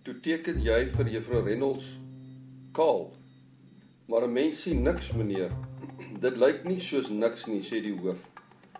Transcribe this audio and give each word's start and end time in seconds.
Toe 0.00 0.14
teken 0.24 0.62
jy 0.64 0.78
vir 0.94 1.08
juffrou 1.12 1.42
Reynolds 1.44 1.84
kaal. 2.72 3.10
Maar 4.08 4.24
'n 4.26 4.32
mens 4.32 4.62
sien 4.62 4.82
niks, 4.82 5.10
meneer. 5.12 5.50
Dit 6.24 6.38
lyk 6.40 6.64
nie 6.64 6.80
soos 6.80 7.10
niks 7.12 7.44
nie, 7.46 7.60
sê 7.60 7.82
die 7.84 7.92
hoof. 7.92 8.22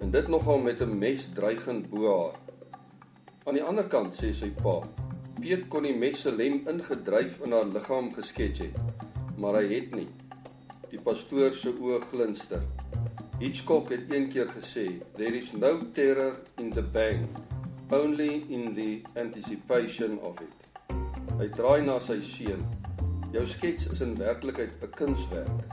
En 0.00 0.10
dit 0.10 0.28
nogal 0.28 0.64
met 0.64 0.80
'n 0.80 0.98
mes 0.98 1.26
dreigend 1.34 1.90
bo 1.90 2.08
haar. 2.08 2.38
Aan 3.44 3.54
die 3.54 3.62
ander 3.62 3.84
kant 3.84 4.16
sê 4.16 4.32
sy 4.32 4.50
pa, 4.62 4.88
Piet 5.40 5.68
kon 5.68 5.82
die 5.82 5.92
mes 5.92 6.20
se 6.20 6.32
lem 6.32 6.62
ingedryf 6.68 7.44
in 7.44 7.52
haar 7.52 7.68
liggaam 7.68 8.08
geskets 8.14 8.58
het, 8.58 8.76
maar 9.36 9.60
hy 9.60 9.66
het 9.74 9.94
nie. 9.94 10.08
Die 10.90 11.00
pastoor 11.00 11.50
se 11.50 11.76
oë 11.76 12.00
glinster. 12.08 12.62
Hitchcock 13.38 13.90
het 13.90 14.08
eendag 14.08 14.56
gesê, 14.56 14.88
"There 15.14 15.36
is 15.36 15.52
no 15.52 15.78
terror 15.92 16.40
in 16.56 16.72
the 16.72 16.82
bang, 16.82 17.28
only 17.90 18.44
in 18.48 18.74
the 18.74 19.02
anticipation 19.14 20.18
of 20.20 20.40
it." 20.40 20.71
Hy 21.40 21.46
draai 21.56 21.80
na 21.84 21.96
sy 22.02 22.18
seun. 22.26 22.60
Jou 23.32 23.44
skets 23.48 23.86
is 23.92 24.02
in 24.04 24.12
werklikheid 24.20 24.72
'n 24.82 24.90
kunswerk. 24.98 25.64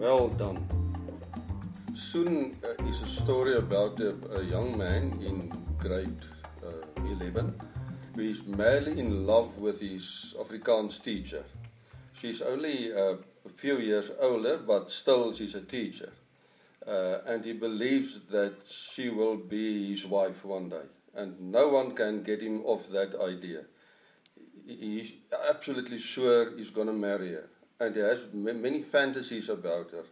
Well 0.00 0.28
done. 0.38 0.60
Soon 1.96 2.54
uh, 2.62 2.88
is 2.90 3.02
a 3.02 3.10
story 3.20 3.56
about 3.56 3.98
a, 4.00 4.14
a 4.38 4.42
young 4.44 4.78
man 4.78 5.10
in 5.20 5.50
grade 5.78 6.22
uh, 6.62 7.02
11 7.02 7.52
who 8.14 8.22
is 8.22 8.46
madly 8.46 8.98
in 8.98 9.26
love 9.26 9.58
with 9.58 9.80
his 9.80 10.34
Afrikaans 10.38 11.02
teacher. 11.02 11.44
She's 12.20 12.40
only 12.40 12.92
uh, 12.92 13.16
a 13.44 13.52
few 13.56 13.78
years 13.78 14.10
older, 14.20 14.56
but 14.56 14.90
still 14.90 15.34
she's 15.34 15.54
a 15.54 15.60
teacher. 15.60 16.12
Uh, 16.86 17.18
and 17.26 17.44
he 17.44 17.52
believes 17.52 18.20
that 18.30 18.54
she 18.70 19.10
will 19.10 19.36
be 19.36 19.90
his 19.90 20.06
wife 20.06 20.44
one 20.44 20.68
day. 20.68 20.86
And 21.14 21.52
no 21.52 21.68
one 21.68 21.94
can 21.94 22.22
get 22.22 22.40
him 22.40 22.64
off 22.64 22.88
that 22.90 23.20
idea. 23.20 23.64
He's 24.66 25.12
absolutely 25.48 25.98
sure 25.98 26.56
he's 26.56 26.70
going 26.70 26.88
to 26.88 26.92
marry 26.92 27.32
her. 27.32 27.48
And 27.78 27.94
he 27.94 28.00
has 28.00 28.20
many 28.32 28.82
fantasies 28.82 29.48
about 29.48 29.90
her, 29.92 30.04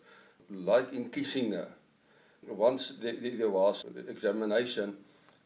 like 0.51 0.93
in 0.93 1.11
kissing 1.11 1.53
her. 1.53 1.69
Once 2.47 2.95
there 3.01 3.51
was 3.51 3.85
an 3.85 4.07
examination 4.09 4.97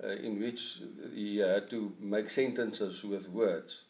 uh, 0.03 0.09
in 0.09 0.41
which 0.41 0.83
he 1.14 1.39
had 1.39 1.70
to 1.70 1.92
make 2.01 2.29
sentences 2.29 3.03
with 3.05 3.29
words. 3.29 3.83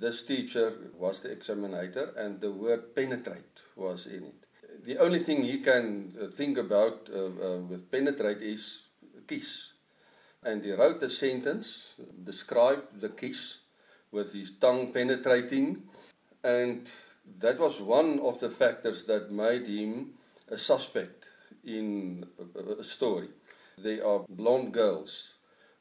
This 0.00 0.22
teacher 0.22 0.72
was 0.98 1.20
the 1.20 1.30
examinator, 1.30 2.14
and 2.16 2.40
the 2.40 2.50
word 2.50 2.94
penetrate 2.94 3.60
was 3.76 4.06
in 4.06 4.24
it. 4.24 4.84
The 4.84 4.98
only 4.98 5.18
thing 5.18 5.44
he 5.44 5.58
can 5.58 6.14
uh, 6.20 6.28
think 6.28 6.58
about 6.58 7.08
uh, 7.14 7.24
uh, 7.24 7.58
with 7.58 7.90
penetrate 7.90 8.42
is 8.42 8.82
kiss. 9.26 9.72
And 10.42 10.64
he 10.64 10.72
wrote 10.72 11.00
the 11.00 11.10
sentence, 11.10 11.94
described 12.24 13.00
the 13.00 13.10
kiss 13.10 13.58
with 14.12 14.32
his 14.32 14.52
tongue 14.58 14.92
penetrating, 14.92 15.82
and 16.44 16.90
that 17.38 17.58
was 17.58 17.80
one 17.80 18.20
of 18.20 18.40
the 18.40 18.50
factors 18.50 19.04
that 19.04 19.30
made 19.30 19.66
him 19.66 20.14
a 20.50 20.56
suspect 20.56 21.28
in 21.64 22.24
a 22.78 22.84
story. 22.84 23.28
They 23.78 24.00
are 24.00 24.24
blonde 24.28 24.72
girls 24.72 25.34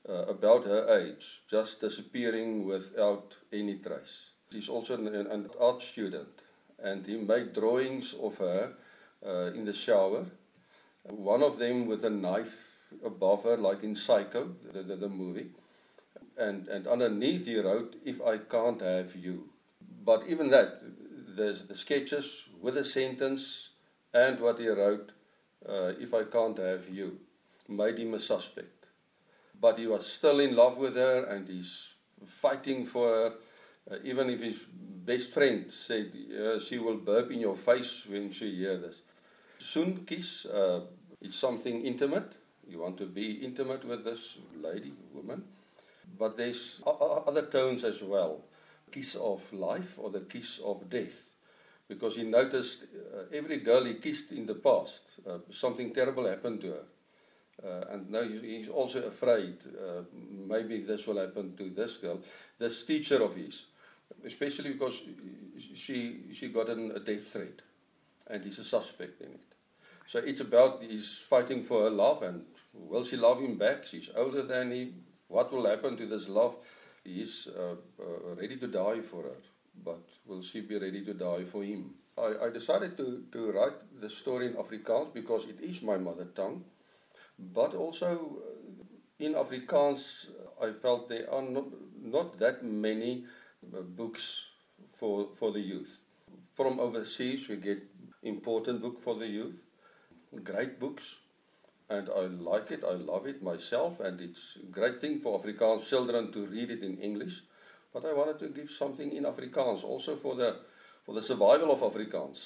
uh, 0.10 0.26
about 0.26 0.66
her 0.66 1.00
age, 1.00 1.42
just 1.50 1.82
disappearing 1.82 2.66
without 2.66 3.36
any 3.54 3.76
trace. 3.76 4.32
She's 4.52 4.70
also 4.70 4.96
an, 4.96 5.08
an 5.08 5.50
art 5.60 5.82
student, 5.82 6.28
and 6.84 7.06
he 7.06 7.18
made 7.18 7.54
drawings 7.54 8.14
of 8.22 8.38
her 8.38 8.74
uh, 9.26 9.52
in 9.54 9.66
the 9.66 9.74
shower. 9.74 10.26
One 11.04 11.44
of 11.44 11.58
them 11.58 11.86
with 11.86 12.04
a 12.06 12.10
knife 12.10 12.58
above 13.04 13.44
her, 13.44 13.58
like 13.58 13.84
in 13.84 13.96
Psycho, 13.96 14.56
the, 14.74 14.84
the, 14.84 14.96
the 14.96 15.10
movie. 15.10 15.52
And, 16.38 16.68
and 16.68 16.88
underneath 16.88 17.46
he 17.46 17.58
wrote, 17.60 17.96
If 18.06 18.22
I 18.22 18.38
can't 18.40 18.82
have 18.82 19.16
you. 19.16 19.50
But 20.04 20.28
even 20.28 20.50
that, 20.50 20.80
there's 21.36 21.64
the 21.64 21.76
sketches 21.76 22.44
with 22.62 22.78
a 22.78 22.86
sentence 22.86 23.70
and 24.14 24.40
what 24.40 24.60
he 24.60 24.68
wrote, 24.68 25.12
uh, 25.68 25.94
If 26.00 26.14
I 26.14 26.24
can't 26.26 26.58
have 26.58 26.90
you, 26.90 27.20
made 27.68 27.98
him 28.00 28.14
a 28.14 28.20
suspect. 28.20 28.72
but 29.62 29.78
he 29.78 29.88
was 29.88 30.06
still 30.06 30.40
in 30.40 30.56
love 30.56 30.78
with 30.78 30.96
her 30.96 31.24
and 31.26 31.48
he's 31.48 31.94
fighting 32.28 32.86
for 32.86 33.08
her. 33.10 33.34
Uh, 33.92 33.98
even 34.04 34.30
if 34.30 34.42
his 34.42 34.60
best 35.06 35.32
friend 35.32 35.72
said 35.72 36.12
uh, 36.40 36.60
she 36.60 36.78
will 36.80 36.98
burp 36.98 37.32
in 37.32 37.40
your 37.40 37.56
face 37.56 38.06
when 38.08 38.32
she 38.32 38.56
hears 38.56 38.82
this. 38.82 39.02
Soon 39.60 40.06
kiss, 40.06 40.46
uh, 40.46 40.82
it's 41.22 41.38
something 41.38 41.86
intimate. 41.86 42.34
You 42.68 42.80
want 42.80 42.98
to 42.98 43.06
be 43.06 43.34
intimate 43.46 43.86
with 43.86 44.04
this 44.04 44.38
lady, 44.62 44.94
woman. 45.14 45.44
But 46.18 46.38
there's 46.38 46.82
other 46.86 47.46
tones 47.48 47.84
as 47.84 48.02
well. 48.02 48.44
Kiss 48.92 49.16
of 49.16 49.42
life 49.52 49.96
or 49.98 50.10
the 50.10 50.22
kiss 50.22 50.60
of 50.64 50.90
death. 50.90 51.30
Because 51.88 52.16
he 52.16 52.24
noticed 52.24 52.84
uh, 52.84 53.24
every 53.32 53.58
girl 53.58 53.84
he 53.86 53.96
kissed 53.96 54.32
in 54.32 54.46
the 54.46 54.56
past, 54.56 55.02
uh, 55.28 55.40
something 55.52 55.94
terrible 55.94 56.28
happened 56.28 56.62
to 56.62 56.72
her. 56.72 56.84
Uh, 57.64 57.86
and 57.92 58.10
now 58.10 58.24
he's 58.24 58.68
also 58.68 59.04
afraid 59.04 59.58
uh, 59.66 60.02
maybe 60.12 60.82
this 60.82 61.08
will 61.08 61.18
happen 61.18 61.56
to 61.56 61.70
this 61.70 61.96
girl, 61.98 62.20
this 62.60 62.84
teacher 62.84 63.24
of 63.24 63.36
his, 63.36 63.66
especially 64.26 64.74
because 64.74 65.00
she 65.74 66.24
she 66.34 66.50
got 66.50 66.70
an, 66.70 66.92
a 66.92 67.00
death 67.00 67.28
threat, 67.28 67.62
and 68.28 68.44
he's 68.44 68.60
a 68.60 68.64
suspect 68.64 69.22
in 69.22 69.32
it. 69.32 69.56
So 70.08 70.20
it's 70.20 70.42
about 70.42 70.84
he's 70.84 71.18
fighting 71.30 71.64
for 71.64 71.84
her 71.84 71.90
love, 71.90 72.24
and 72.24 72.44
will 72.74 73.06
she 73.06 73.16
love 73.16 73.40
him 73.40 73.58
back? 73.58 73.86
She's 73.86 74.10
older 74.16 74.42
than 74.42 74.72
him. 74.72 75.06
What 75.28 75.52
will 75.52 75.66
happen 75.68 75.98
to 75.98 76.06
this 76.08 76.28
love? 76.30 76.56
He's 77.04 77.48
uh, 77.48 77.76
uh, 78.02 78.36
ready 78.36 78.58
to 78.58 78.68
die 78.68 79.02
for 79.02 79.24
her, 79.24 79.38
but 79.84 80.02
will 80.26 80.42
she 80.42 80.62
be 80.62 80.78
ready 80.78 81.04
to 81.06 81.14
die 81.14 81.44
for 81.46 81.64
him? 81.64 81.94
I, 82.18 82.46
I 82.46 82.50
decided 82.50 82.98
to, 82.98 83.24
to 83.32 83.52
write 83.52 84.02
the 84.02 84.10
story 84.10 84.48
in 84.48 84.54
Afrikaans 84.54 85.14
because 85.14 85.46
it 85.46 85.60
is 85.62 85.82
my 85.82 85.98
mother 85.98 86.26
tongue. 86.36 86.64
but 87.40 87.74
also 87.74 88.08
uh, 88.08 89.26
in 89.26 89.34
Afrikaans 89.34 90.28
I 90.62 90.72
felt 90.72 91.10
there 91.10 91.32
are 91.34 91.42
not 91.42 91.66
not 92.02 92.40
that 92.40 92.64
many 92.64 93.26
uh, 93.74 93.82
books 93.82 94.46
for 95.00 95.30
for 95.40 95.52
the 95.52 95.60
youth 95.60 96.00
from 96.56 96.80
overseas 96.80 97.48
we 97.50 97.58
get 97.58 97.84
important 98.24 98.82
book 98.82 99.02
for 99.04 99.16
the 99.16 99.28
youth 99.28 99.66
great 100.44 100.80
books 100.80 101.04
and 101.90 102.10
I 102.10 102.22
like 102.52 102.72
it 102.72 102.84
I 102.84 102.94
love 102.94 103.28
it 103.28 103.42
myself 103.44 104.00
and 104.00 104.20
it's 104.22 104.58
a 104.58 104.66
great 104.72 105.00
thing 105.00 105.20
for 105.20 105.42
Afrikaans 105.42 105.88
children 105.88 106.32
to 106.32 106.46
read 106.48 106.72
it 106.72 106.84
in 106.84 106.98
English 106.98 107.42
but 107.94 108.06
I 108.06 108.14
wanted 108.14 108.40
to 108.40 108.50
give 108.50 108.72
something 108.72 109.12
in 109.12 109.24
Afrikaans 109.24 109.84
also 109.84 110.16
for 110.16 110.36
the 110.36 110.58
for 111.06 111.14
the 111.14 111.22
survival 111.22 111.72
of 111.72 111.80
Afrikaans 111.82 112.40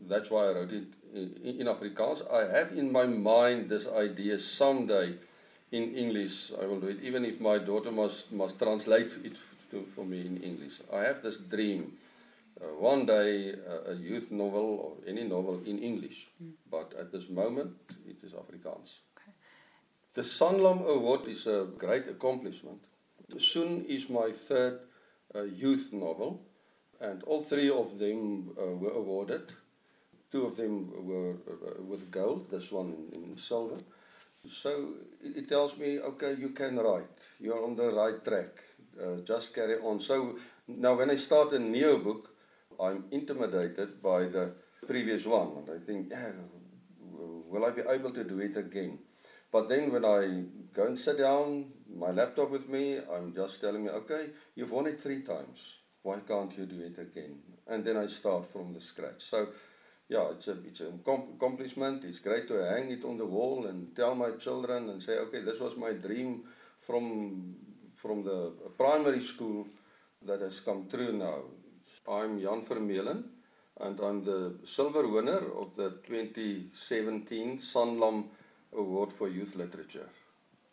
that's 0.00 0.30
why 0.30 0.48
I 0.48 0.52
wrote 0.52 0.72
it 0.72 0.86
in, 1.14 1.60
in 1.60 1.66
Afrikaans. 1.66 2.30
I 2.32 2.56
have 2.56 2.72
in 2.72 2.90
my 2.92 3.04
mind 3.04 3.68
this 3.68 3.86
idea 3.86 4.38
someday 4.38 5.14
in 5.72 5.94
English 5.94 6.52
I 6.60 6.66
will 6.66 6.80
do 6.80 6.88
it, 6.88 7.02
even 7.02 7.24
if 7.24 7.40
my 7.40 7.58
daughter 7.58 7.90
must, 7.90 8.32
must 8.32 8.58
translate 8.58 9.12
it 9.24 9.36
to, 9.70 9.84
for 9.94 10.04
me 10.04 10.20
in 10.20 10.42
English. 10.42 10.80
I 10.92 11.02
have 11.02 11.22
this 11.22 11.38
dream. 11.38 11.92
Uh, 12.60 12.66
one 12.78 13.04
day 13.04 13.52
uh, 13.52 13.90
a 13.90 13.94
youth 13.94 14.30
novel 14.30 14.78
or 14.78 15.08
any 15.08 15.24
novel 15.24 15.60
in 15.66 15.78
English, 15.78 16.28
mm. 16.42 16.52
but 16.70 16.94
at 16.98 17.10
this 17.10 17.28
moment 17.28 17.74
it 18.06 18.22
is 18.22 18.32
Afrikaans. 18.32 19.00
Okay. 19.16 19.32
The 20.14 20.22
Sanlam 20.22 20.86
Award 20.86 21.26
is 21.26 21.46
a 21.46 21.66
great 21.76 22.06
accomplishment. 22.08 22.80
Soon 23.38 23.84
is 23.86 24.08
my 24.08 24.30
third 24.30 24.78
uh, 25.34 25.42
youth 25.42 25.92
novel, 25.92 26.42
and 27.00 27.24
all 27.24 27.42
three 27.42 27.70
of 27.70 27.98
them 27.98 28.50
uh, 28.56 28.66
were 28.66 28.92
awarded. 28.92 29.52
Two 30.30 30.46
of 30.46 30.56
them 30.56 30.92
were 31.06 31.32
uh, 31.32 31.82
with 31.82 32.10
gold, 32.10 32.50
this 32.50 32.70
one 32.70 32.94
in, 33.14 33.30
in 33.30 33.36
silver. 33.36 33.78
So 34.48 34.94
it 35.22 35.48
tells 35.48 35.76
me, 35.76 35.98
okay, 35.98 36.34
you 36.38 36.50
can 36.50 36.76
write. 36.76 37.28
You're 37.40 37.64
on 37.64 37.74
the 37.74 37.90
right 37.92 38.22
track. 38.24 38.62
Uh, 39.00 39.22
just 39.24 39.54
carry 39.54 39.76
on. 39.76 40.00
So 40.00 40.38
now 40.68 40.94
when 40.94 41.10
I 41.10 41.16
start 41.16 41.52
a 41.52 41.58
new 41.58 41.98
book, 41.98 42.33
I'm 42.80 43.04
intimidated 43.10 44.02
by 44.02 44.24
the 44.24 44.52
previous 44.86 45.24
one. 45.24 45.58
And 45.58 45.70
I 45.70 45.84
think, 45.84 46.08
yeah, 46.10 46.30
will 47.00 47.64
I 47.64 47.70
be 47.70 47.82
able 47.88 48.12
to 48.12 48.24
do 48.24 48.40
it 48.40 48.56
again? 48.56 48.98
But 49.52 49.68
then 49.68 49.92
when 49.92 50.04
I 50.04 50.44
go 50.74 50.86
and 50.86 50.98
sit 50.98 51.18
down, 51.18 51.72
my 51.94 52.10
laptop 52.10 52.50
with 52.50 52.68
me, 52.68 52.98
I'm 52.98 53.32
just 53.34 53.60
telling 53.60 53.84
me, 53.84 53.90
okay, 53.90 54.30
you've 54.56 54.72
won 54.72 54.86
it 54.86 55.00
three 55.00 55.22
times. 55.22 55.60
Why 56.02 56.18
can't 56.26 56.56
you 56.58 56.66
do 56.66 56.80
it 56.80 56.98
again? 56.98 57.38
And 57.66 57.84
then 57.84 57.96
I 57.96 58.06
start 58.06 58.52
from 58.52 58.74
the 58.74 58.80
scratch. 58.80 59.22
So 59.22 59.48
yeah, 60.08 60.30
it's 60.32 60.48
a 60.48 60.56
it's 60.66 60.80
an 60.80 61.00
accomplishment. 61.06 62.04
It's 62.04 62.18
great 62.18 62.46
to 62.48 62.54
hang 62.54 62.90
it 62.90 63.04
on 63.04 63.16
the 63.16 63.24
wall 63.24 63.66
and 63.66 63.94
tell 63.96 64.14
my 64.14 64.32
children 64.32 64.90
and 64.90 65.02
say, 65.02 65.12
okay, 65.12 65.42
this 65.42 65.60
was 65.60 65.76
my 65.76 65.92
dream 65.92 66.44
from 66.80 67.54
from 67.96 68.22
the 68.22 68.52
primary 68.76 69.22
school 69.22 69.66
that 70.26 70.40
has 70.40 70.60
come 70.60 70.88
true 70.90 71.12
now. 71.12 71.40
I'm 72.06 72.38
Jan 72.38 72.66
Vermeulen 72.66 73.24
and 73.80 73.98
I'm 73.98 74.24
the 74.24 74.58
silver 74.66 75.08
winner 75.08 75.40
of 75.58 75.74
the 75.74 75.88
2017 76.06 77.56
Sanlam 77.56 78.26
Award 78.76 79.10
for 79.10 79.26
Youth 79.26 79.56
Literature. 79.56 80.10